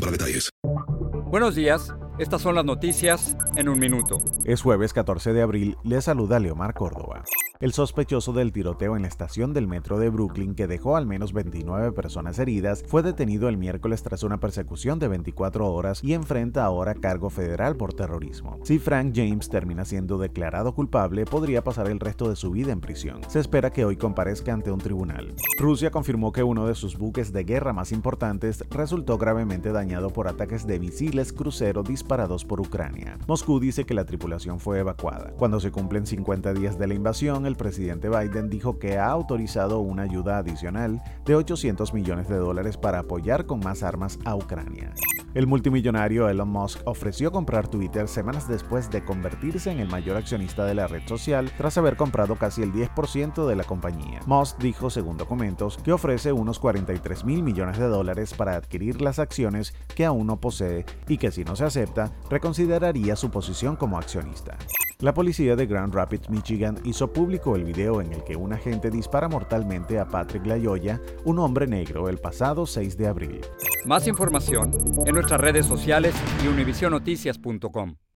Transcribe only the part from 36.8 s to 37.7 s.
la invasión, el